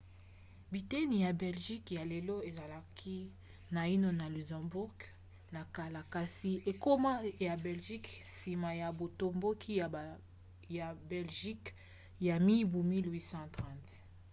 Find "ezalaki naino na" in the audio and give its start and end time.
2.49-4.25